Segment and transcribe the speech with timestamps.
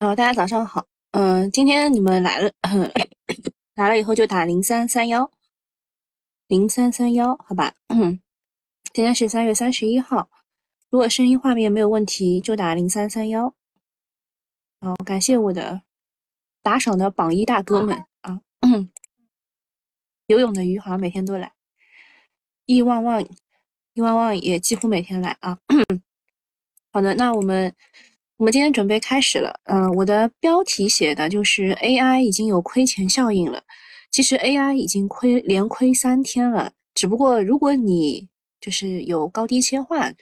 [0.00, 0.86] 好，大家早上好。
[1.10, 2.52] 嗯、今天你们来了，
[3.74, 5.28] 来了以后就打零三三幺
[6.46, 7.74] 零三三幺，好吧？
[7.88, 8.20] 嗯，
[8.92, 10.30] 今天是三月三十一号。
[10.88, 13.52] 如果声音画面没有问题，就打零三三幺。
[14.80, 15.82] 好，感谢我的
[16.62, 18.40] 打赏的榜一大哥们啊！
[20.28, 21.52] 游泳的鱼好像每天都来，
[22.66, 23.20] 易旺旺，
[23.94, 25.58] 易旺旺也几乎每天来啊。
[26.92, 27.74] 好的，那我们
[28.38, 29.58] 我们今天准备开始了。
[29.64, 33.60] 嗯、我的标题写的就是 AI 已经有亏钱效应了。
[34.12, 38.28] 其实 AI 已经亏连亏三天了，只不过如果你
[38.60, 40.14] 就是有高低切换，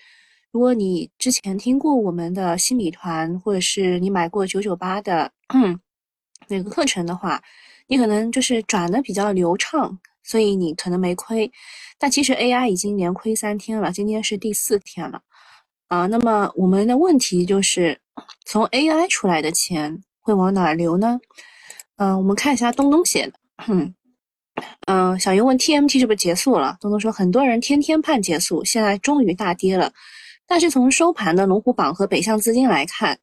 [0.51, 5.31] 如果你之前听过我们的新米团，或者是你买过九九八的
[6.49, 7.43] 那个课程的话，
[7.87, 11.53] 你可能就是转的比较流畅，所以你可能没亏。
[11.99, 15.21] 但其实 AI 已经连亏三天了，今天是第四天了。
[15.89, 17.99] 啊，那么我们的问题就是，
[18.45, 21.19] 从 AI 出来的钱会往哪流呢？
[21.97, 23.33] 嗯、我们看一下东东写的，
[23.69, 23.95] 嗯，
[24.87, 26.77] 嗯、小云问 TMT 是不是结束了？
[26.81, 29.93] 东东说，很多人天天盼结束，现在终于大跌了。
[30.47, 33.19] 但是从收盘的龙虎榜和北向资金来看，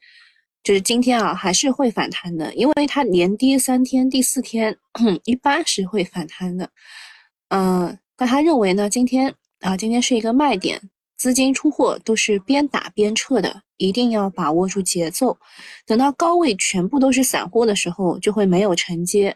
[0.64, 4.78] 就是今天啊还是会反弹的，因为它连跌三天，第四天
[5.26, 6.70] 一般是会反弹的。
[7.50, 10.82] 嗯、但他认为呢，今天啊，今天是一个卖点，
[11.24, 15.38] 资金出货都是边打边撤的，一定要把握住节奏。
[15.86, 19.34] 等到高位全部都是散户的时候，就会没有承接。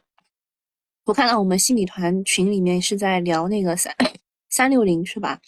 [1.05, 3.95] 我看到我们新米团群里面是在聊那个三
[4.49, 5.39] 三六零是吧？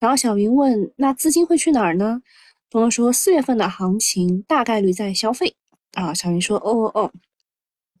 [0.00, 2.20] 然后小云问，那资金会去哪儿呢？
[2.68, 5.54] 东东说，四月份的行情大概率在消费
[5.92, 6.12] 啊。
[6.12, 7.12] 小云说，哦哦哦。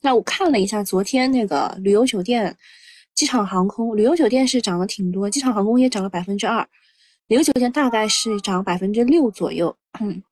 [0.00, 2.56] 那我看了一下昨天那个旅游酒店、
[3.14, 6.68] 机场航空，旅游酒店是涨了挺多，机场航空也涨了百分之二，
[7.28, 9.76] 旅游酒店大概是涨百分之六左右。
[10.00, 10.22] 嗯，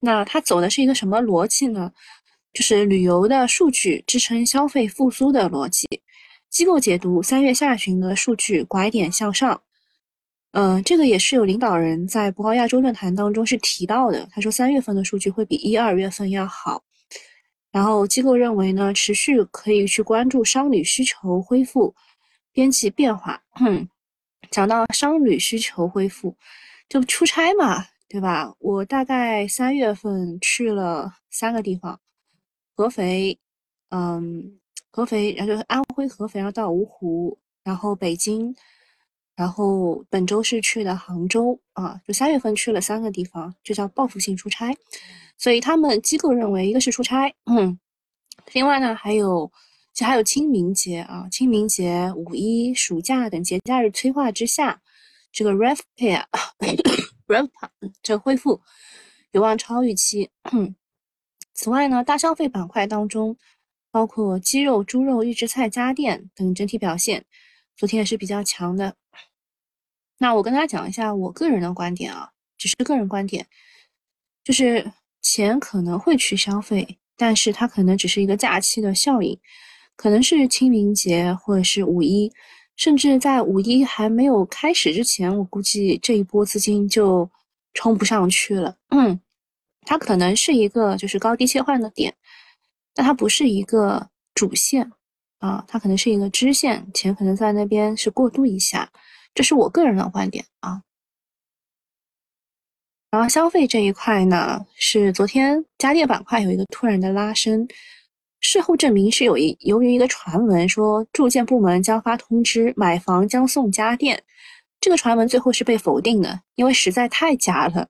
[0.00, 1.92] 那它走的是一个什么逻辑呢？
[2.52, 5.86] 就是旅游的数据支撑消费复苏的逻辑。
[6.50, 9.62] 机构解读三月下旬的数据拐点向上，
[10.50, 14.28] 嗯、这个也是有领导人在博鳌亚洲论坛当中是提到的。
[14.30, 16.84] 他说三月份的数据会比一二月份要好。
[17.70, 21.94] 然后机构认为呢，持续可以去关注商旅需求恢复、
[22.52, 23.42] 边际变化。
[23.60, 23.88] 嗯
[24.52, 26.36] 讲到商旅需求恢复，
[26.88, 28.54] 就出差嘛，对吧？
[28.58, 31.98] 我大概三月份去了三个地方，
[32.76, 33.38] 合肥，
[33.88, 38.54] 嗯，合肥，然后就是安徽合肥，然后到芜湖，然后北京，
[39.34, 44.76] 然后本周是去的杭州啊，就三月份去了三个地方，就叫报复性出差。
[45.38, 47.80] 所以他们机构认为，一个是出差，嗯，
[48.52, 49.50] 另外呢还有，
[49.92, 54.80] 其实还有清明节啊，清明节、五一、暑假等节假日催化之下，
[55.30, 56.24] 这个 ref pair
[57.26, 57.48] ref
[58.02, 58.62] 这恢复
[59.32, 60.30] 有望超预期。
[61.54, 63.36] 此外呢，大消费板块当中，
[63.90, 67.24] 包括鸡肉、猪肉、预制菜、家电等整体表现，
[67.76, 68.96] 昨天也是比较强的。
[70.18, 73.46] 那我跟大家讲一下我个人的观点啊，只是个人观点，
[74.42, 79.38] 就是钱可能会去消费，但是它可能只是一个假期的效应，
[79.96, 82.32] 可能是清明节或者是五一，
[82.76, 87.30] 甚至在五一还没有开始之前，我估计这一波资金就
[87.74, 88.76] 冲不上去了。
[88.90, 89.20] 嗯，
[89.82, 92.14] 它可能是一个就是高低切换的点，
[92.94, 94.90] 但它不是一个主线
[95.38, 98.90] 啊，它可能是一个支线，钱可能在那边是过渡一下，
[99.34, 100.82] 这是我个人的观点啊。
[103.10, 107.68] 然后消费这一块呢，是昨天家电板块有一个突然的拉升，
[108.42, 114.22] 事后证明是有一由于一个传闻说住建部门将发通知，买房将送家电，
[114.80, 117.88] 这个传闻最后是被否定的，因为实在太假了。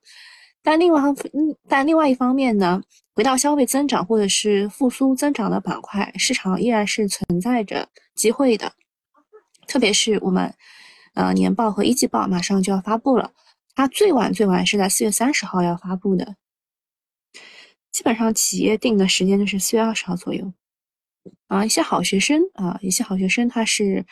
[0.62, 2.80] 但另外方嗯但另外一方面呢，
[3.14, 8.70] 回到消费增长或者是复苏增长的板块，市场依然是存在着机会的，
[9.66, 10.54] 特别是我们
[11.14, 13.32] 呃年报和一季报马上就要发布了。
[13.74, 16.36] 它最晚最晚是在四月三十号要发布的，
[18.02, 20.52] 基本上企业定的时间就是四月二十号左右。
[21.46, 24.04] 啊，一些好学生啊，一些好学生他是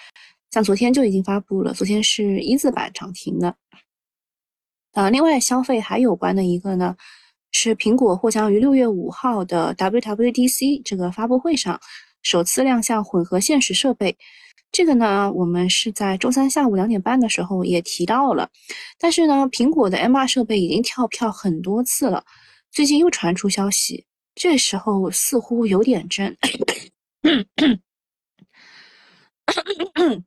[0.53, 3.53] 像昨天就已经发布了，昨天是一字板涨停的。
[4.93, 6.97] 啊，另外消费还有关的一个呢，
[7.51, 11.81] 是苹果或将于六月五号的 WWDC 这个发布会上
[12.23, 14.17] 首次亮相混合现实设备。
[14.71, 18.49] 这个呢，我们是在周三下午两点半的时候也提到了，
[19.01, 22.25] 但是呢，苹果的 MR 设备已经跳票很多次了，
[22.71, 26.37] 最近又传出消息，这时候似乎有点真。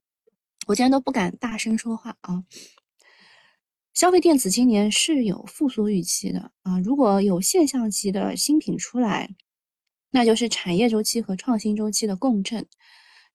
[0.68, 2.44] 我今天都不敢大声说话啊。
[3.94, 9.30] 消费电子今年是有复苏预期的啊，如果有现象级的新品出来，
[10.12, 12.68] 那就是产业周期和创新周期的共振。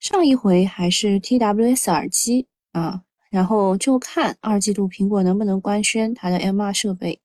[0.01, 7.23] 上一回还是 TWS 耳机啊，然后就看二季度苹果能不能官宣它的 MR 设备。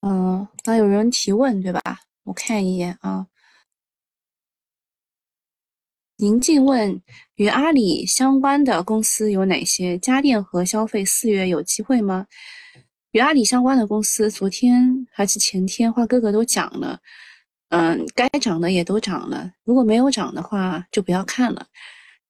[0.00, 1.80] 嗯，刚有人提问对吧？
[2.24, 3.26] 我看一眼啊。
[6.16, 7.00] 宁静问：
[7.36, 9.96] 与阿里相关的公司有哪些？
[9.98, 12.26] 家电和消费四月有机会吗？
[13.12, 17.00] 与阿里相关的公司，昨天还是前天，花哥哥都讲了，
[17.70, 19.50] 嗯，该涨的也都涨了。
[19.64, 21.66] 如果没有涨的话，就不要看了。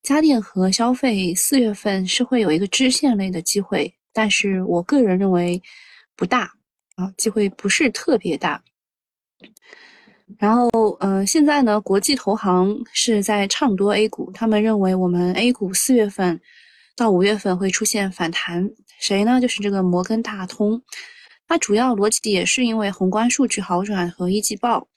[0.02, 5.60] 家电和消费四月份是会有一个支线类的机会，但是我个人认为
[6.14, 6.52] 不大
[6.98, 8.60] 啊，机会不是特别大。
[10.36, 10.68] 然后，
[10.98, 16.40] 呃，现在呢，国际投行是在唱多 A 股，他们认为我们 A 股四月份
[16.96, 18.68] 到五月份会出现反弹。
[18.98, 19.40] 谁呢？
[19.40, 20.82] 就是这个摩根大通。
[21.46, 24.88] 它主要逻辑也是因为宏观数据好转和一季报。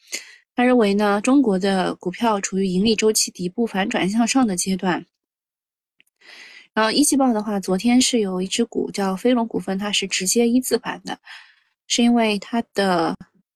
[0.56, 5.06] 他认为呢，中国的股票处于盈利周期底部反转向上的阶段。
[6.74, 11.20] 然后一季报的话，昨天是有一只股叫飞龙股份，它是直接一字板的，
[11.92, 13.14] 是因为它的。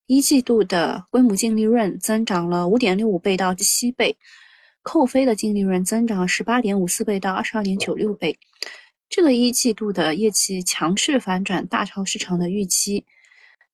[0.08, 4.16] 一季度的规模净利润增长了五点六五倍到七倍，
[4.84, 8.38] 扣非的净利润增长十八点五四倍到二十二点九六倍。
[9.10, 13.04] 这个一季度的业绩强势反转，大超市场的预期。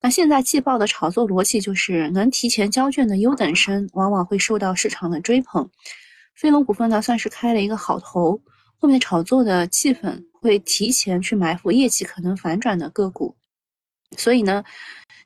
[0.00, 5.68] 那现在季报的炒作逻辑就是能提前交卷的优等生往往会受到市场的追捧。
[6.34, 8.40] 飞龙股份呢算是开了一个好头，
[8.78, 13.36] 后面炒作的气氛会提前去埋伏业绩可能反转的个股，
[14.16, 14.64] 所以呢。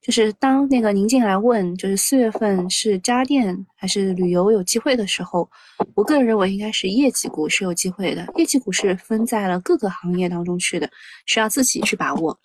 [0.03, 5.50] 就是当那个宁静来问，就是四月份是家电还是旅游有机会的时候，
[5.97, 8.25] 我个人认为应该是业绩股是有机会的。
[8.37, 10.88] 业绩股是分在了各个行业当中去的，
[11.25, 12.38] 需要自己去把握。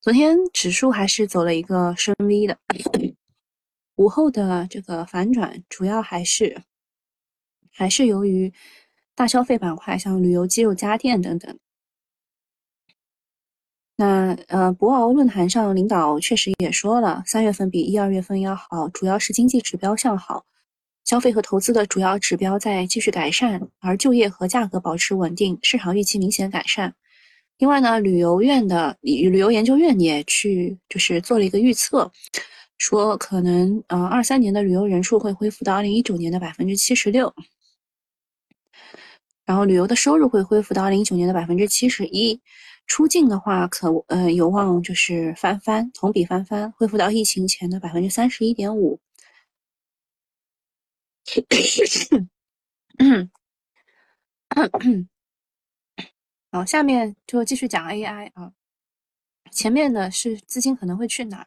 [0.00, 2.58] 昨天指数还是走了一个深 V 的，
[3.94, 6.60] 午后的这个反转主要还是
[7.70, 8.52] 还是由于
[9.14, 11.56] 大消费板块，像旅游、肌肉、家电等等。
[14.02, 20.44] 那呃，博鳌论坛上领导确实也说了，三月份比一二月份要好，主要是经济指标向好，
[21.04, 26.92] 消费和投资的主要指标在继续改善，而就业和价格保持稳定，市场预期明显改善。
[27.58, 32.10] 另外呢，旅游院的旅旅游研究院也去就是做了一个预测，
[32.78, 37.32] 说可能呃二三年的旅游人数会恢复到二零一九年的百分之七十六，
[39.44, 42.40] 然后旅游的收入会恢复到二零一九年的百分之七十一。
[42.86, 49.00] 出境的话，可呃有望就是翻番，同比翻番，恢复到疫情前的百分之三十一点五。
[56.50, 58.52] 好，下面就继续讲 AI 啊。
[59.50, 61.46] 前面的是资金可能会去哪儿？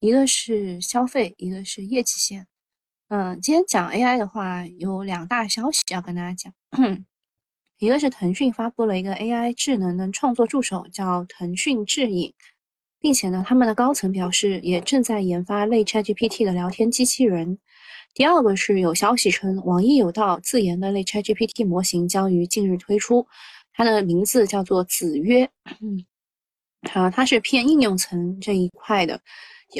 [0.00, 2.46] 一个是消费，一个是业绩线。
[3.08, 6.52] 嗯，今天讲 AI 的话，有两大消息要跟大家讲。
[7.78, 12.34] 一个是腾讯发布了一个 AI 智能的创作助手，叫腾讯智影，
[12.98, 17.58] 并且呢，他们的高层表示也正在研发类 ChatGPT 的聊天机器人。
[18.14, 23.24] 第二个是有消息称，网易有道自研的类 ChatGPT 模型将于近日推出，
[23.72, 25.48] 它的名字叫做子曰。
[25.80, 26.04] 嗯，
[26.90, 29.20] 好，它是偏应用层这一块的。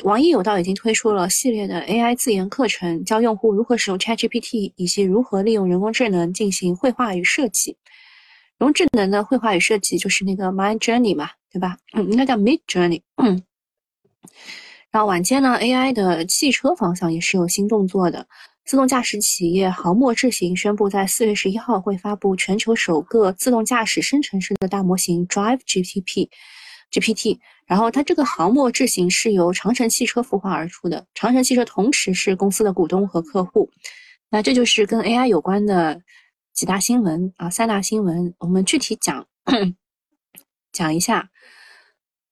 [0.05, 7.77] 网易有道已经推出了系列的 AI 自研课程，教用户如何使用 ChatGPT，以及如何利用人工智能进行绘画与设计。
[8.59, 11.79] 人工智能的绘画与设计就是那个 Mind Journey 嘛，对吧？
[11.95, 13.01] 嗯，应该叫 Mid Journey。
[13.17, 13.43] 嗯。
[14.91, 18.27] 然后晚间呢，AI 的汽车方向也是有新动作的。
[18.67, 26.29] 自动驾驶企业豪墨智行宣布，在四月十一号会发布全球首个自动驾驶生成式的大模型 Drive GPT。
[26.91, 27.39] GPT。
[27.67, 33.71] 然后它这个航墨智行是由长城汽车孵化而出的，长城汽车同时是公司的股东和客户。
[34.31, 36.01] 那这就是跟 AI 有关的。
[36.55, 39.25] 几大新闻啊，三大新闻，我们具体讲
[40.73, 41.31] 讲一下。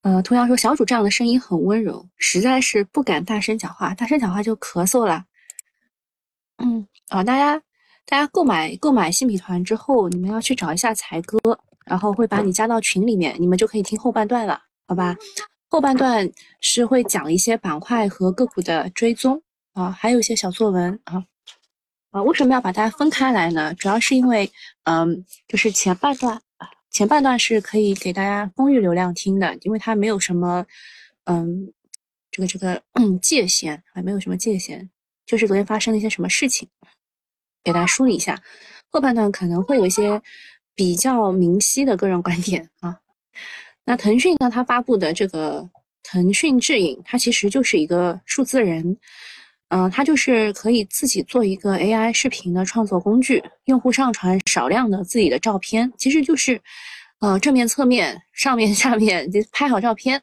[0.01, 5.23] 呃，图阳说小主这样的声音很温柔，实在是不敢大声讲话，大声讲话就咳嗽了。
[6.57, 7.57] 嗯，啊，大家
[8.05, 11.39] 大家购买购买新米团之后，你们要去找一下才哥，
[11.87, 15.15] 然后会把你加到群里面，你们就可以听后半段了，好吧？
[15.69, 16.29] 后半段
[16.61, 19.41] 是会讲一些板块和个股的追踪
[19.73, 21.23] 啊，还有一些小作文啊。
[22.11, 23.73] 啊，为什么要把它分开来呢？
[23.73, 24.49] 主要是因为，
[24.83, 26.41] 嗯，就是前半段，
[26.89, 30.65] 前半段是可以给大家公域流量听的，因为它没有什么，
[31.25, 31.73] 嗯，
[32.31, 34.89] 这个这个嗯界限，还没有什么界限，
[35.25, 36.69] 就是昨天发生了一些什么事情，
[37.61, 38.41] 给大家梳理一下。
[38.89, 40.21] 后半段可能会有一些
[40.77, 42.97] 比较明晰的个人观点啊。
[43.83, 45.69] 那腾讯呢，它发布的这个
[46.03, 48.97] 腾讯智影，它其实就是一个数字人，
[49.69, 56.61] 嗯，它就是可以自己做一个 AI 视频的创作工具，用户上传少量的自己的照片，其实就是，
[57.19, 60.21] 呃，正面、侧面、上面、下面就拍好照片。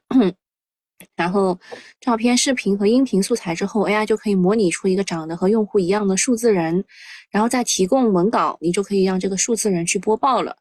[1.17, 1.59] 然后，
[2.01, 6.85] 照片、视频和音频素材之后，AI 就可以模拟出一个长得和用户一样的数字人，
[7.31, 10.57] 然后再提供文稿，你就可以让这个数字人去播报了。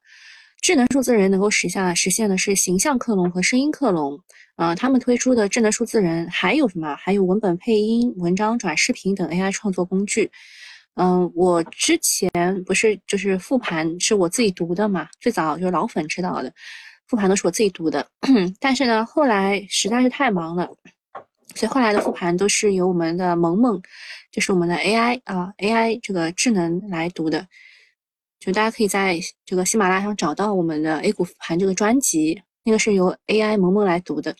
[0.61, 4.17] 智能数字人能够实现实现的是形象克隆和声音克隆。
[4.55, 6.95] 呃，他们推出的智能数字人还有什么？
[6.95, 10.31] 还有文本配音、文章转视频等 AI 创作工具。
[10.95, 12.31] 嗯，我之前
[12.65, 16.53] 不是就是复盘是我自己读的嘛，最早就是老粉知道的。
[17.07, 18.07] 复盘都是我自己读的，
[18.59, 20.67] 但是呢，后来实在是太忙了，
[21.55, 23.81] 所以后来的复盘都是由我们的萌萌，
[24.31, 27.47] 就是我们的 AI 啊，AI 这个智能来读的。
[28.39, 34.35] 就大家可以在这个喜马拉雅上找到我们的 A 股复盘这个专辑，那个是由 AI 萌萌来读的。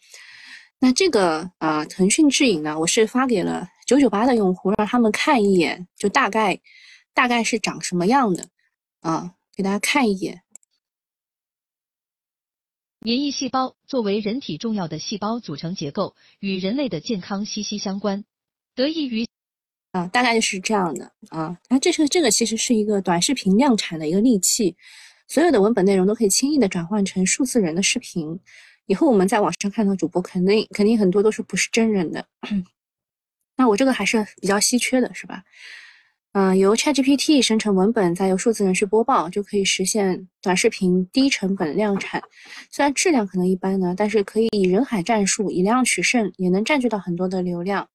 [0.79, 6.59] 那这个啊，腾讯智影呢，我是发给了九九八的用户，让他们看一眼，就大概
[7.13, 8.45] 大概是长什么样的
[8.99, 10.42] 啊，给大家看一眼。
[13.05, 18.23] 免疫细胞作为人体重要的细胞组成结构，与人类的健康息息相关。
[18.75, 19.27] 得益于
[19.91, 21.59] 啊，大概就是这样的啊。
[21.69, 24.77] 那这是这个其实是一个短视频量产的一个利器，
[25.27, 28.39] 所有的文本内容都可以轻易的转换成数字人的视频。
[28.85, 32.25] 以后我们在网上看到主播，肯定肯定很多都是不是真人的。
[33.57, 35.43] 那我这个还是比较稀缺的，是吧？
[36.33, 42.19] 嗯，由 ChatGPT 生成文本，再由数字人去播报，就可以实现短视频低成本量产。
[42.71, 47.87] 虽然质量可能一般呢，但是可以以人海战术，以量取胜，也能占据到很多的流量。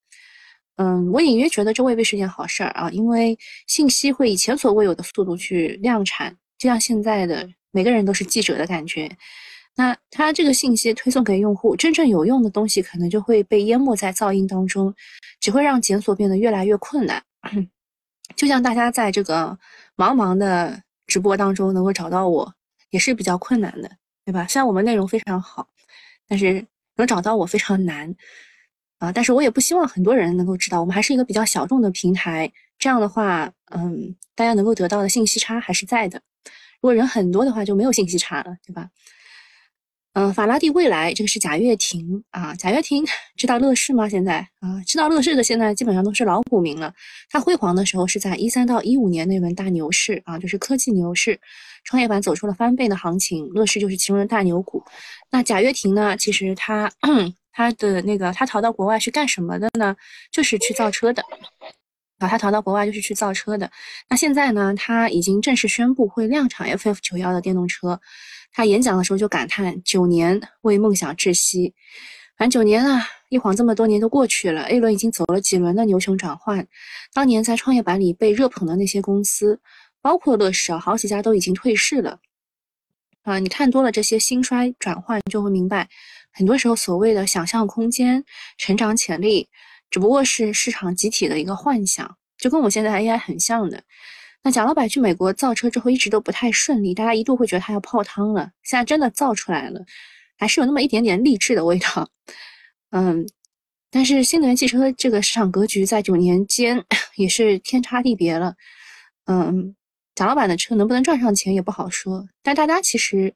[0.77, 9.11] 嗯，我隐约觉得这未必是件好事儿啊，因为信息会以前所未有的速度去量产，就像现在的每个人都是记者的感觉。
[9.75, 14.95] 那它这个信息推送给用户，真正有用的东西可能就会被淹没在噪音当中，
[15.41, 17.21] 只会让检索变得越来越困难。
[18.35, 19.57] 就像大家在这个
[19.95, 22.53] 茫茫的直播当中能够找到我，
[22.89, 23.89] 也是比较困难的，
[24.25, 24.45] 对吧？
[24.47, 25.67] 虽然我们内容非常好，
[26.27, 28.15] 但是能找到我非常难
[28.99, 29.11] 啊。
[29.11, 32.51] 但是我也不希望很多人能够知道，我们还是一个比较小众的平台。
[32.77, 36.21] 这样的话，嗯，大家能够得到的信息差还是在的。
[36.79, 38.89] 如果人很多的话，就没有信息差了，对吧？
[40.13, 43.05] 嗯，法拉第未来这个是贾跃亭啊，贾跃亭
[43.37, 44.09] 知道乐视吗？
[44.09, 46.91] 现在啊，知道乐视的现在基本上都是老股民了。
[47.29, 51.39] 他辉煌的时候是在一三到一五年那轮大牛市啊，就是科技牛市，
[51.83, 54.83] 创业板走出了翻倍的行情，乐视就是其中的大牛股。
[55.29, 56.91] 那贾跃亭呢，其实他
[57.53, 59.95] 他的那个他逃到国外是干什么的呢？
[60.31, 61.23] 就是去造车的
[62.17, 63.69] 啊，他逃到国外就是去造车的。
[64.09, 68.01] 那现在呢，他已经正式宣布会量产 FF 九幺的电动车。
[68.51, 71.73] 他演讲的时候就感叹：“九年为梦想窒息，
[72.37, 74.63] 反正九年啊，一晃这么多年都过去了。
[74.63, 76.67] A 轮已经走了几轮的牛熊转换，
[77.13, 79.61] 当年在创业板里被热捧的那些公司，
[80.01, 82.19] 包括乐视啊，好几家都已经退市了。
[83.21, 85.87] 啊，你看多了这些兴衰转换，就会明白，
[86.31, 88.25] 很多时候所谓的想象空间、
[88.57, 89.47] 成长潜力，
[89.89, 93.83] 只不过是市场集体的一个幻想，就跟我现在 AI 很像的。”
[94.41, 98.51] 那贾老板去美国造车之后，一直都不太顺利，大家一度会觉得他要泡汤了。
[98.63, 99.83] 现在真的造出来了，
[100.37, 102.09] 还是有那么一点点励志的味道。
[102.91, 103.27] 嗯，
[103.91, 106.83] 但是新能源汽车这个市场格局在九年间
[107.17, 108.55] 也是天差地别了。
[109.25, 109.75] 嗯，
[110.15, 112.25] 贾老板的车能不能赚上钱也不好说。
[112.41, 113.35] 但大家其实，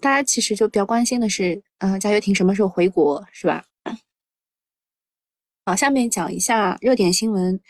[0.00, 3.64] 大家其实就比较关心的是，呃，贾跃亭什么时候回国，是吧？
[5.64, 7.60] 好，下面讲一下热点新闻。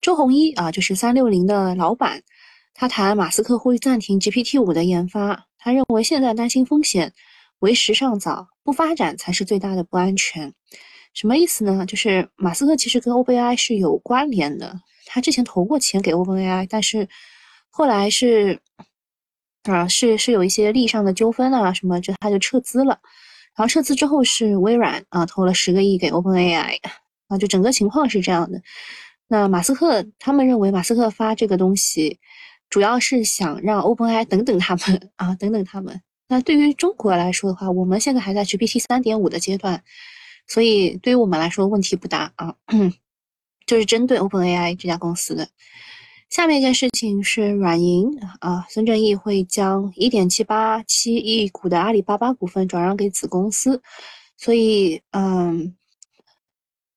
[0.00, 2.22] 周鸿祎啊，就是三六零的老板，
[2.74, 5.46] 他谈马斯克会暂停 GPT 五的研发。
[5.58, 7.12] 他认为现在担心风险
[7.58, 10.52] 为时尚早，不发展才是最大的不安全。
[11.12, 11.84] 什么意思呢？
[11.86, 17.08] 就是马斯克其实跟 OpenAI 是有关联的，他之前投过钱给 OpenAI，但是
[17.70, 18.60] 后来是
[19.64, 23.00] 啊，是是有一些利益上的纠纷啊什么，就他就撤资了。
[23.56, 26.76] 然后撤资之后是微软啊投了十个亿给 OpenAI，
[27.28, 28.60] 啊，就整个情况是这样的。
[29.28, 32.20] 那马斯克他们认为，马斯克发这个东西，
[32.70, 36.00] 主要是想让 OpenAI 等等他们 啊，等等他们。
[36.28, 39.82] 那对于中国来说的话，我们现在还在 GPT 三点五的阶段，
[40.46, 42.54] 所以对于我们来说问题不大啊。
[43.66, 45.48] 就是针对 OpenAI 这家公司的。
[46.30, 53.82] 下面一件事情是软银啊，孙正义会将一点七八七亿股的阿里巴巴股份转让给子公司，
[54.36, 55.74] 所以嗯。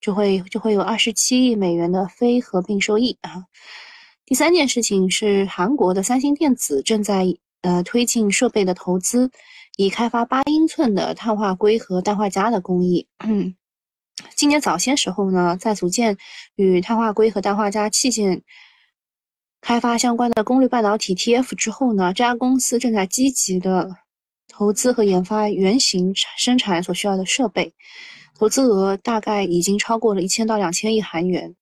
[0.02, 3.44] 就会就会有二十七亿美元的非合并收益啊。
[4.26, 7.26] 第三件事情是韩国的三星电子正在
[7.62, 9.32] 呃推进设备的投资，
[9.78, 13.08] 以开发八英寸的碳化硅和氮化镓的工艺。
[13.26, 13.56] 嗯
[14.36, 16.18] 今年早些时候呢，在组建
[16.56, 18.44] 与碳化硅和氮化镓器件
[19.62, 23.90] 开发相关的功率半导体 TF 之后呢，这家公司正在积极的
[24.50, 27.74] 投资和研发原型生产所需要的设备，
[28.40, 31.54] 投资额大概已经超过了一千到两千亿韩元。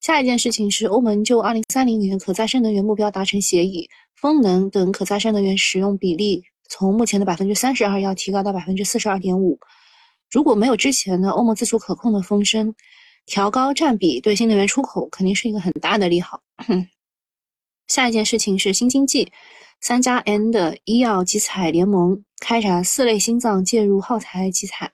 [0.00, 9.58] 下一件事情是，欧盟就二零三零年可再生能源目标达成协议，风能等可再生能源使用比例从目前的百分之三十二要提高到百分之四十二点五。
[10.30, 12.72] 如果没有之前的欧盟自主可控的风声，
[13.26, 16.40] 调高占比对新能源出口肯定是一个很大的利好。
[17.88, 19.32] 下一件事情是新经济，
[19.80, 24.92] 三加 N 的医药集采联盟开展四类心脏介入耗材集采，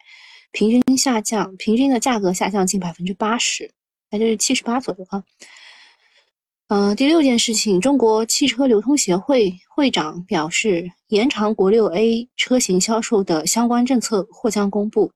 [0.52, 3.70] 平均下降，平均的价格下降近百分之八十，
[4.10, 5.22] 那就是七十八左右啊。
[6.68, 15.12] 嗯，第六件事情，中国汽车流通协会会长表示，延长国六 A 车型销售的相关政策或将公布。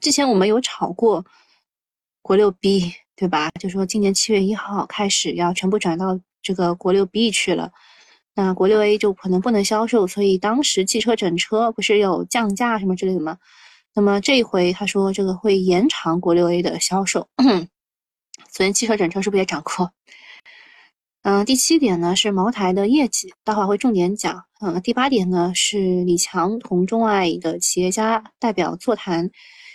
[0.00, 1.24] 之前我们有炒过
[2.22, 3.50] 国六 B，对吧？
[3.60, 7.70] 就说今年七月一号开始要全部转到这个国六 B 去了，
[8.34, 13.36] 那国六 A 就可能不能销售，所以当时汽车整车不是有降价什么之类的吗？
[13.96, 17.26] 那么这一回他说这个会延长国六 A 的销售。
[18.52, 19.90] 昨天汽车整车是不是也涨过？
[21.22, 24.44] 嗯，第七点呢是茅台的业绩，待会儿会重点讲。
[24.60, 29.30] 嗯，第八点呢是李强同中外的企业家代表座谈。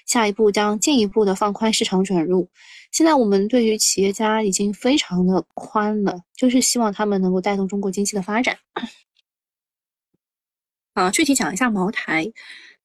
[0.05, 2.47] 下一步将进一步的放宽市场准入。
[2.91, 8.55] 现在我们对于企业家已经非常的宽了，就是希望他们能够带动中国经济的发展。
[10.93, 12.31] 啊，具体讲一下茅台，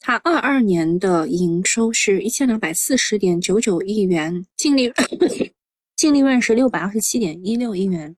[0.00, 4.92] 它二二年的营收是一千两百四十点九九亿元，净利
[5.96, 8.16] 净利润是六百二十七点一六亿元。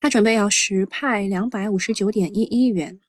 [0.00, 3.00] 它准备要实派两百五十九点一亿元。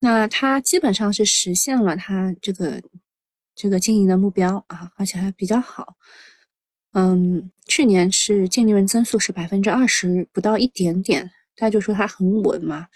[0.00, 2.80] 那它基本上是实现了它这个
[3.54, 5.96] 这个经营的目标啊，而且还比较好。
[6.92, 12.88] 嗯，去年是净利润增速是百分之二十不到一点点，大家就说它很稳嘛。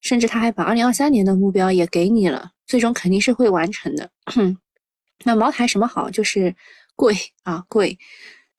[0.00, 4.10] 甚至他还把二零二三年的目标也给你了，最终肯定是会完成的。
[5.24, 6.10] 那茅台什么好？
[6.10, 6.54] 就是
[6.94, 7.98] 贵啊贵。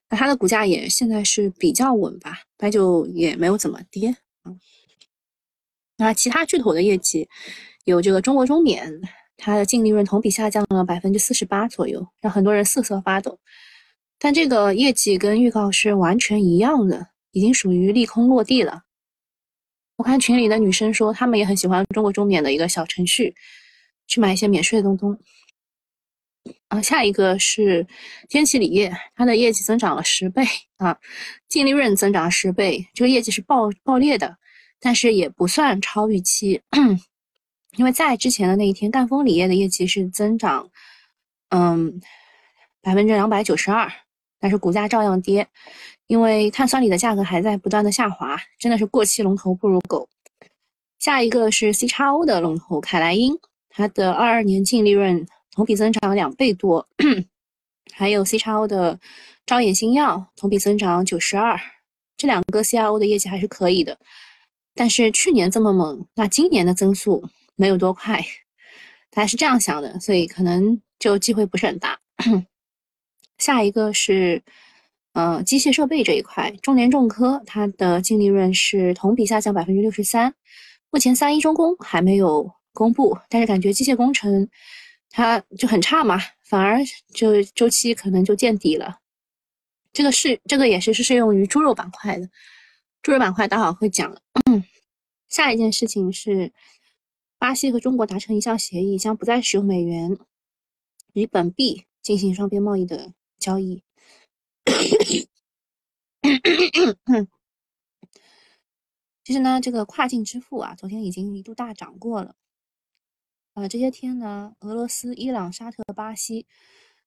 [0.09, 4.09] 那它的股价也现在是比较稳吧，白酒也没有怎么跌
[4.43, 4.51] 啊。
[5.97, 7.29] 那其他巨头的业绩。
[7.85, 9.01] 有这个中国中免，
[9.35, 13.39] 它的净利润同比下降了百分之四十八左右，让很多人瑟瑟发抖。
[14.19, 18.83] 但这个业绩跟预告是完全一样的，已经属于利空落地了。
[19.99, 23.35] 我看群里的女生说，她们也很喜欢中国中免的一个小程序，
[24.07, 25.19] 去买一些免税的东东。
[26.69, 27.85] 啊，下一个是
[28.29, 30.45] 天齐锂业，它的业绩增长了十倍
[30.77, 30.97] 啊，
[31.49, 34.37] 净利润增长十倍，这个业绩是爆爆裂的，
[34.79, 36.61] 但是也不算超预期。
[37.75, 40.69] 因为在之前的那一天，赣锋锂业的业绩是增长，
[41.49, 41.99] 嗯，
[42.81, 43.91] 百分之两百九十二，
[44.39, 45.47] 但是股价照样跌，
[46.07, 50.07] 因为碳酸锂的价格还在不断的下滑，真的是过气龙头不如狗。
[50.99, 53.37] 下一个是 C 叉 O 的龙头凯莱英，
[53.69, 56.87] 它的二二年净利润同比增长两倍多，
[57.93, 58.99] 还有 C 叉 O 的
[59.45, 61.59] 招眼新药同比增长九十二，
[62.17, 63.97] 这两个 C R O 的业绩还是可以的，
[64.75, 67.29] 但是去年这么猛，那今年的增速。
[67.61, 68.25] 没有多快，
[69.11, 71.99] 大家是这样想的，所以可能就机会不是很大。
[73.39, 74.43] 下一个是，
[75.13, 80.35] 呃，机械设备这一块，中联重科它的净利润是同比下降百分之六十三。
[80.91, 84.47] 目前三一重工还没有公布，但是感觉机械工程
[85.09, 86.79] 它就很差嘛，反而
[87.13, 88.99] 就周期可能就见底了。
[89.91, 92.29] 这个是这个也是是适用于猪肉板块的，
[93.01, 94.15] 猪肉板块待会儿会讲。
[95.27, 96.53] 下一件事情是。
[97.41, 100.17] 巴西和中国达成一项协议，将不再使用美元，
[101.13, 103.81] 以本币进行双边贸易的交易。
[109.23, 112.35] 其实呢，这个跨境支付啊，昨天已经一度大涨过了。
[113.53, 116.47] 啊，这些天呢，俄罗斯、伊朗、沙特、巴西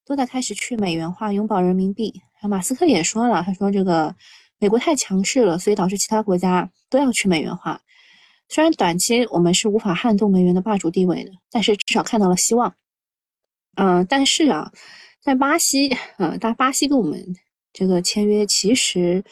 [0.04, 2.22] 都在开始去美元化，拥抱人民币。
[2.42, 4.14] 马斯克也说了，他说这个
[4.58, 7.80] 美国太强势了，所以导致其他国家都要去美元化。
[8.48, 12.76] 虽然短期我们是无法撼动美元的霸主地位的，但是至少看到了希望。
[13.76, 14.70] 嗯，但是啊，
[15.22, 17.36] 在巴西，呃，大巴西跟我们
[17.72, 19.22] 这个签约其实，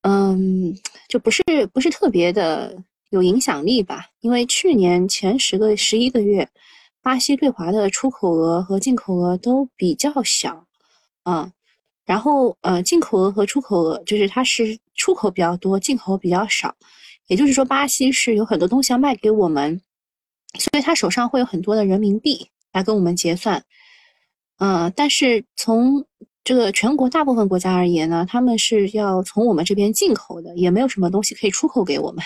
[0.00, 0.74] 嗯，
[1.08, 1.42] 就不是
[1.74, 4.06] 不是特别的有影响力吧？
[4.20, 6.48] 因为去年前十个十一个月，
[7.02, 10.66] 巴西对华的出口额和进口额都比较小，
[11.24, 11.52] 啊，
[12.06, 16.74] 然后呃，进口额和出口额就是它是出口比较多，进口比较少。
[17.26, 19.82] 也就是说，巴西是有很多东西要卖给我们，
[20.58, 23.62] 所以他手上会有很多的人民币来跟我们结算。
[24.58, 26.06] 呃，但是从
[26.44, 32.24] 这个全国大部分国家而言呢，他们是要从我们这边进口的，也没有什么东西可以出口给我们。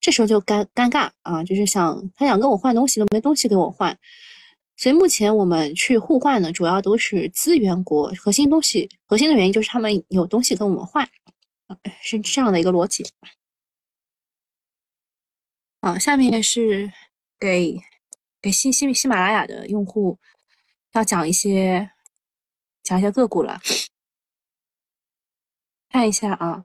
[0.00, 3.96] 这时候就尴尴尬啊，就是想他想跟我换东西都没东西给我换。
[4.76, 11.08] 所以目前我们去互换呢，主要都是资源国，核心东西核心的原因就是他们有东西跟我们换，
[12.02, 13.06] 是这样的一个逻辑。
[15.80, 16.92] 好，下面是
[17.38, 17.80] 给
[18.42, 20.18] 给喜喜喜马拉雅的用户
[20.94, 21.90] 要讲一些
[22.82, 23.60] 讲一些个股了，
[25.88, 26.64] 看一下啊，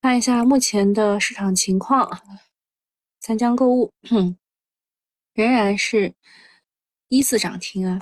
[0.00, 2.40] 看一下目前的市场情况，
[3.20, 3.92] 三江购物
[5.34, 6.14] 仍然是
[7.08, 8.00] 一字涨停啊，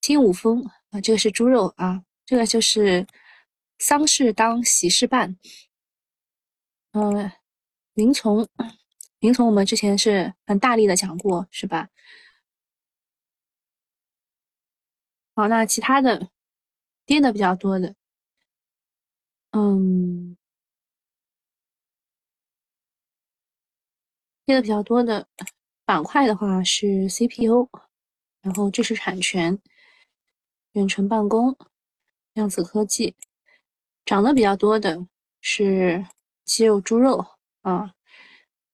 [0.00, 3.06] 金五峰啊，这个是猪肉啊，这个就是
[3.78, 5.38] 丧事当喜事办。
[6.92, 7.32] 嗯，
[7.94, 8.46] 林从，
[9.22, 11.88] 林从，我们之前是很大力的讲过，是吧？
[15.36, 16.28] 好，那其他的
[17.06, 17.94] 跌的比较多的，
[19.52, 20.36] 嗯，
[24.44, 25.28] 跌的比较多的
[25.84, 27.68] 板块的话是 CPU，
[28.40, 29.56] 然后知识产权、
[30.72, 31.56] 远程办公、
[32.32, 33.14] 量子科技，
[34.04, 35.06] 涨的比较多的
[35.40, 36.04] 是。
[36.44, 37.24] 鸡肉、猪肉
[37.60, 37.94] 啊，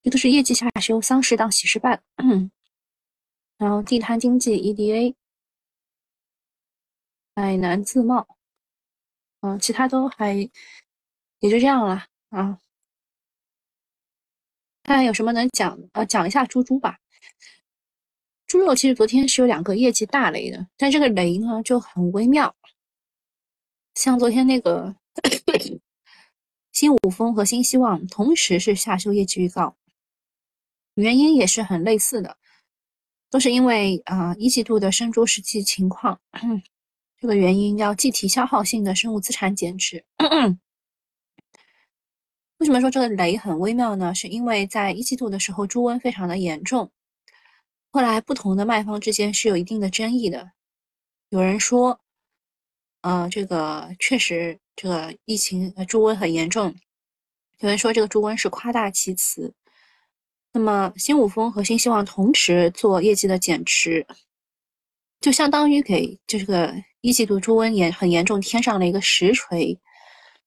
[0.03, 2.03] 这都是业绩下修，丧事当喜事办。
[3.59, 5.15] 然后地摊经济、EDA、
[7.35, 8.27] 海南自贸，
[9.41, 10.35] 嗯，其他都还
[11.41, 12.59] 也就这样了啊。
[14.85, 15.79] 看有什么能讲？
[15.93, 16.99] 呃，讲一下猪猪吧。
[18.47, 22.55] 猪肉其实昨天是有两个业绩大雷的，但这个雷呢就很微妙，
[23.95, 24.95] 像昨天那个。
[26.71, 29.77] 新五丰和新希望同时是下修业绩预告，
[31.03, 32.37] 原因也是很类似的，
[33.31, 36.21] 都是因为啊一季度的生猪实际情况，
[37.21, 40.05] 这个原因要计提消耗性的生物资产减值。
[42.59, 44.15] 为什么说这个雷很微妙呢？
[44.15, 46.91] 是因为在一季度的时候猪瘟非常的严重，
[47.91, 50.53] 后来不同的卖方之间是有一定的争议的，
[51.29, 52.01] 有人说，
[53.03, 54.59] 呃，这个确实。
[54.81, 56.73] 这个疫情呃猪瘟很严重，
[57.59, 59.53] 有人说这个猪瘟是夸大其词。
[60.59, 64.05] 那么新五丰和新希望同时做业绩的减持，
[65.21, 69.79] 就相当于给这个一季度猪瘟严很严重添上了一个实锤。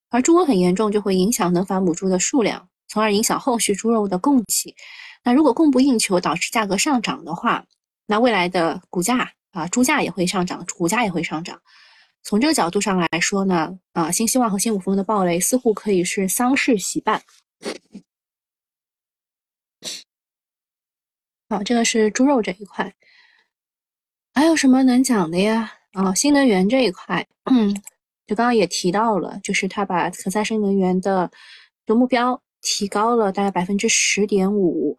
[0.09, 4.75] 而猪瘟很严重就会影响能繁母猪的数量，从而影响后续猪肉的供给。
[5.23, 7.63] 那如果供不应求导致价格上涨的话，
[8.05, 11.57] 那未来的股价啊猪价也会上涨，股价也会上涨。
[12.21, 17.21] 从这个角度上来说呢，啊，新希望和新五丰的暴雷似乎可以是丧事喜办。
[21.51, 22.93] 好，这个是猪肉这一块，
[24.33, 25.69] 还有什么能讲的呀？
[25.91, 27.75] 啊，新能源这一块，嗯，
[28.25, 31.29] 就刚刚也提到了，就是他把可再生能源的
[31.85, 34.95] 的目标提高了大概百分之十点五，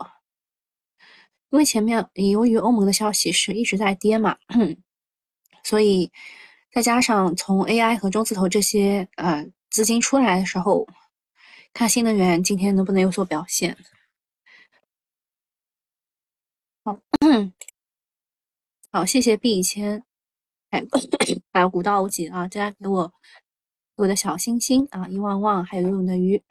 [1.49, 4.37] 因为前面由于欧盟的消息是一直在跌嘛，
[5.65, 6.13] 所以。
[6.75, 10.87] 再加上从 AI 和中字头这些呃资金出来的时候，
[11.75, 13.77] 看新能源今天能不能有所表现。
[16.85, 17.01] 好，
[18.91, 20.05] 好，谢谢 B 一千，
[20.71, 20.83] 哎，
[21.53, 23.13] 还有古道无极啊，大家给我
[23.97, 26.43] 我的小心心啊，一旺旺，还有游泳的鱼，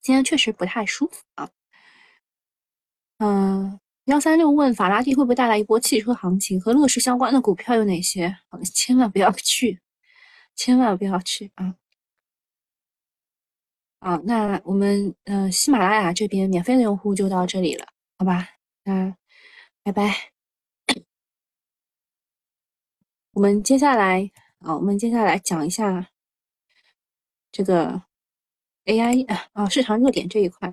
[0.00, 1.50] 今天确实不太舒服啊，
[3.18, 3.80] 嗯。
[4.06, 6.60] 幺三六问法拉第会不会带来一波汽车行情？
[6.60, 8.36] 和乐视相关的股票有哪些？
[8.74, 9.80] 千万不要去，
[10.54, 11.74] 千万不要去啊！
[14.00, 17.86] 好，那我们呃喜马拉雅这边免费的用户就到这里了，
[18.18, 18.46] 好吧？
[18.84, 19.16] 那
[19.82, 20.14] 拜拜。
[23.32, 26.08] 我们接下来啊，我们接下来讲一下
[27.50, 28.02] 这个
[28.84, 30.72] AI 啊市场热点这一块。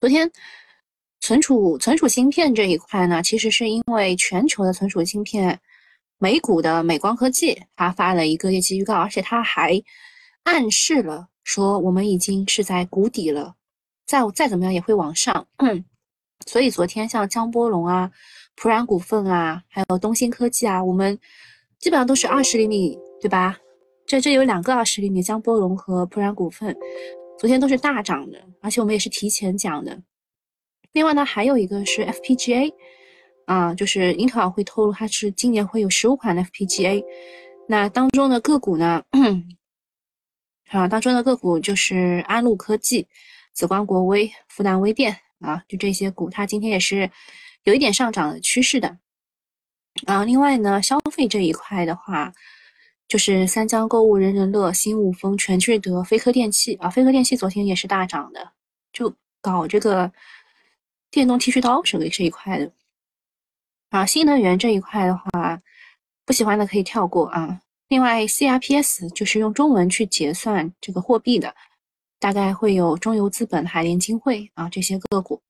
[0.00, 0.30] 昨天。
[1.20, 5.58] 存储存储芯片这一块呢，其实是因为全球的存储芯片，
[6.18, 9.82] 美股的美光科技它发了一个业绩预告，而且它还
[10.42, 13.56] 暗示了说我们已经是在谷底了，
[14.04, 15.48] 再再怎么样也会往上。
[15.56, 15.82] 嗯，
[16.46, 18.10] 所以昨天像江波龙啊、
[18.54, 21.18] 普冉股份啊，还有东芯科技啊，我们
[21.78, 23.58] 基本上都是二十厘米，对吧？
[24.06, 26.76] 这这有两个二十厘米，江波龙和普冉股份，
[27.38, 29.98] 昨天都是大涨的，而且我们也是提前讲的。
[30.92, 32.72] 另外呢，还有一个是 FPGA，
[33.46, 37.02] 啊，就是英特尔会透露它是今年会有十五款 FPGA，
[37.66, 39.02] 那当中的个股呢，
[40.68, 43.08] 啊，当中的个股就是安路科技、
[43.54, 47.10] 紫光国微、复旦微电啊，就这些股，它今天也是
[47.64, 48.98] 有一点上涨的趋势的。
[50.06, 52.32] 啊，另外呢，消费这一块的话，
[53.06, 58.52] 就是三江购物、人人乐、新物丰、全聚德、飞科电器啊，飞科电器昨天也是大涨的，
[58.92, 60.10] 就搞这个
[61.10, 62.72] 电动剃须刀这个这一块的。
[63.90, 65.62] 啊，新能源这一块的话，
[66.24, 67.60] 不喜欢的可以跳过啊。
[67.86, 71.54] 另外，CRPS 就是用中文去结算这个货币的，
[72.24, 75.42] 大概会有中游资本、海联金汇啊这些个股。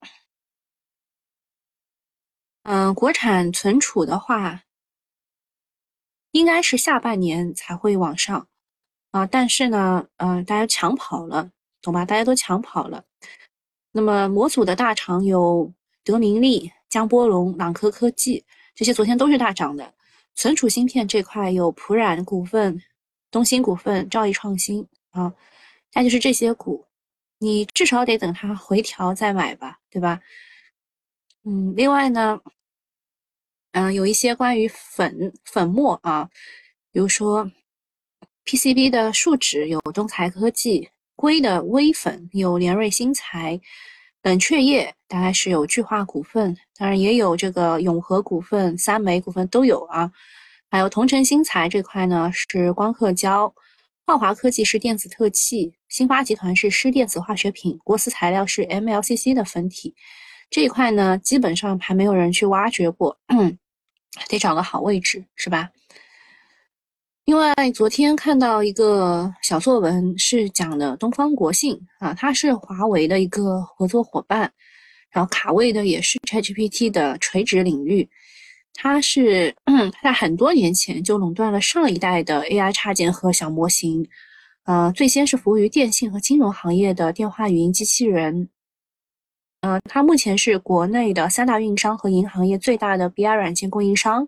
[2.65, 4.65] 嗯，国产存储的话，
[6.33, 8.49] 应该是下半年才会往上
[9.13, 9.25] 啊。
[9.25, 11.49] 但是呢，嗯，大家抢跑了，
[11.81, 12.05] 懂吧？
[12.05, 13.05] 大家都抢跑了。
[13.93, 16.73] 那么模组的大厂有德明利。
[16.89, 19.95] 江波龙、朗科科技这些昨天都是大涨的。
[20.35, 22.83] 存储芯片这块有普冉股份、
[23.31, 25.33] 东芯股份、兆易创新啊，
[25.95, 26.85] 那就是这些股，
[27.39, 30.21] 你至少得等它回调再买吧，对吧？
[31.45, 32.41] 嗯，另外呢，
[33.73, 36.29] 嗯，有一些关于粉粉末啊，
[36.91, 37.51] 比如说
[38.45, 43.61] PCB 的树脂有东材科技，硅的微粉有联瑞新材。
[44.23, 50.11] 冷却液大概是有聚化股份，当然也有这个永和股份、三煤股份都有啊。
[50.71, 53.55] 还有同城新材这块呢是光刻胶，
[54.07, 59.95] 浩华科技是电子特气，新发集团是湿电子化学品，国思材料是 MLCC 的粉体。
[60.51, 63.17] 这一块呢基本上还没有人去挖掘过，
[64.29, 65.71] 得找个好位置是吧？
[67.27, 74.53] 另外，昨天看到一个小作文，是讲的东方国信啊，它是华为的一个合作伙伴，
[75.13, 78.11] 然后卡位的也是 ChatGPT 的垂直领域。
[78.75, 79.55] 它是
[80.03, 84.05] 在很多年前就垄断了上一代的 AI 插件和小模型，
[84.65, 88.49] 呃，最先是服务于电信和金融行业的电话语音机器人，
[89.61, 94.27] 呃，它目前是国内的三大运营商和银行业最大的 BI 软件供应商。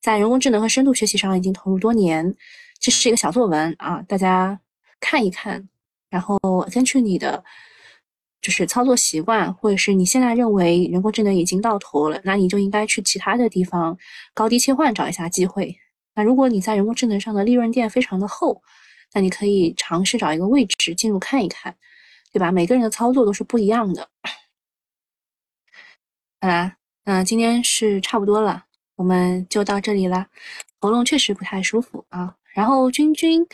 [0.00, 2.34] 在人工智能和深度学习上已经投入多年，
[2.80, 4.60] 这是一个小作文啊，大家
[4.98, 5.68] 看一看，
[6.10, 6.38] 然后
[6.72, 7.44] 根据你的
[8.42, 13.96] 就是操作习惯，或者是你现在认为人工智能已经到头了，那你就应该去其他的地方
[14.34, 15.76] 高低切换找一下机会。
[16.16, 18.60] 那如果你在人工智能上的利润垫非常的厚，
[19.12, 21.76] 那你可以尝试找一个位置进入看一看，
[22.32, 22.52] 对吧？
[22.52, 24.08] 每个人的操作都是不一样的。
[26.40, 28.66] 好啦，那今天是差不多了。
[28.96, 30.28] 我们就到这里了，
[30.80, 32.36] 喉咙确实不太舒服啊。
[32.52, 33.46] 然后君君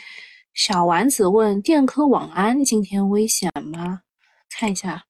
[0.54, 4.02] 小丸子问电科网安今天危险吗？
[4.50, 5.04] 看一下，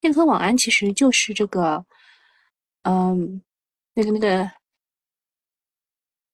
[0.00, 1.84] 电科网安其实就是这个，
[2.82, 3.42] 嗯，
[3.94, 4.50] 那个那个，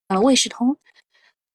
[0.09, 0.77] 呃，卫士通。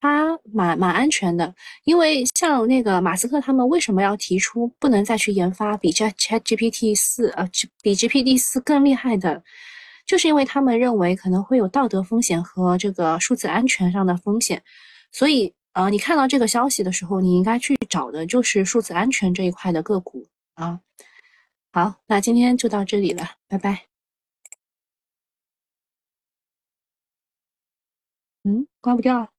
[0.04, 7.48] 它蛮蛮安全的，因为像那个马斯克他们为什么要提出不能再去研发比 Chat Chat GPT 四呃
[7.82, 9.42] 比 GPT 四更厉害的？
[10.04, 14.62] 就是因为他们认为可能会有道德风险和这个数字安全上的风险，
[15.10, 20.80] 所以呃，你看到这个消息的时候，你应该去找的就是数字安全这一块的个股啊。
[21.72, 23.86] 好，那今天就到这里了，拜拜。
[28.44, 29.33] 嗯，关不掉。